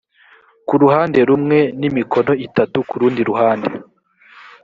[0.67, 3.69] ku ruhande rumwe n’imikono itatu ku rundi ruhande